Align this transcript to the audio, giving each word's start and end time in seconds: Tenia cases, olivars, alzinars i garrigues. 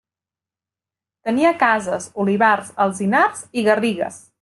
Tenia 1.29 1.53
cases, 1.65 2.09
olivars, 2.25 2.75
alzinars 2.87 3.49
i 3.63 3.71
garrigues. 3.73 4.23